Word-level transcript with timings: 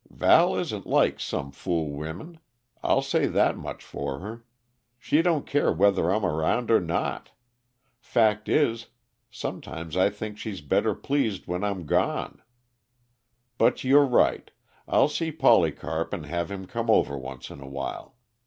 Val 0.09 0.55
isn't 0.55 0.87
like 0.87 1.19
some 1.19 1.51
fool 1.51 1.91
women, 1.91 2.39
I'll 2.81 3.03
say 3.03 3.27
that 3.27 3.55
much 3.55 3.83
for 3.85 4.17
her. 4.17 4.43
She 4.97 5.21
don't 5.21 5.45
care 5.45 5.71
whether 5.71 6.09
I'm 6.11 6.25
around 6.25 6.71
or 6.71 6.79
not; 6.81 7.29
fact 7.99 8.49
is, 8.49 8.87
sometimes 9.29 9.95
I 9.95 10.09
think 10.09 10.39
she's 10.39 10.61
better 10.61 10.95
pleased 10.95 11.45
when 11.45 11.63
I'm 11.63 11.85
gone. 11.85 12.41
But 13.59 13.83
you're 13.83 14.07
right 14.07 14.49
I'll 14.87 15.07
see 15.07 15.31
Polycarp 15.31 16.13
and 16.13 16.25
have 16.25 16.49
him 16.49 16.65
come 16.65 16.89
over 16.89 17.15
once 17.15 17.51
in 17.51 17.59
a 17.61 17.67
while. 17.69 18.15